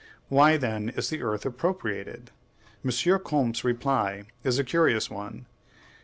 Why, 0.29 0.57
then, 0.57 0.89
is 0.89 1.09
the 1.11 1.21
earth 1.21 1.45
appropriated? 1.45 2.31
M. 2.83 2.89
Ch. 2.89 3.07
Comte's 3.23 3.63
reply 3.63 4.23
is 4.43 4.57
a 4.57 4.63
curious 4.63 5.11
one. 5.11 5.45